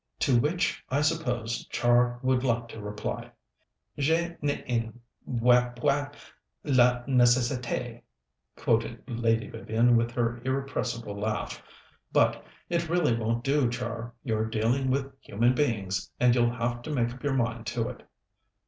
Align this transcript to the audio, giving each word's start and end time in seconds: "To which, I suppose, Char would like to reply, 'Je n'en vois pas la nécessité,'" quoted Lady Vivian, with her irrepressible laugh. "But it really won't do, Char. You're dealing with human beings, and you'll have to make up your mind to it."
"To 0.21 0.39
which, 0.39 0.83
I 0.89 1.01
suppose, 1.01 1.67
Char 1.67 2.19
would 2.23 2.43
like 2.43 2.69
to 2.69 2.81
reply, 2.81 3.29
'Je 3.99 4.35
n'en 4.41 4.99
vois 5.27 5.71
pas 5.75 6.11
la 6.63 7.03
nécessité,'" 7.03 8.01
quoted 8.55 9.03
Lady 9.07 9.47
Vivian, 9.47 9.95
with 9.95 10.09
her 10.13 10.41
irrepressible 10.43 11.19
laugh. 11.19 11.61
"But 12.11 12.43
it 12.67 12.89
really 12.89 13.15
won't 13.15 13.43
do, 13.43 13.69
Char. 13.69 14.15
You're 14.23 14.45
dealing 14.49 14.89
with 14.89 15.13
human 15.21 15.53
beings, 15.53 16.09
and 16.19 16.33
you'll 16.33 16.55
have 16.55 16.81
to 16.81 16.89
make 16.89 17.13
up 17.13 17.23
your 17.23 17.35
mind 17.35 17.67
to 17.67 17.87
it." 17.89 18.01